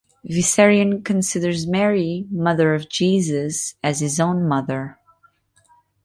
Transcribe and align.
Vissarion 0.25 1.05
considers 1.05 1.67
Mary, 1.67 2.25
mother 2.31 2.73
of 2.73 2.89
Jesus, 2.89 3.75
as 3.83 3.99
his 3.99 4.19
own 4.19 4.47
mother. 4.47 4.97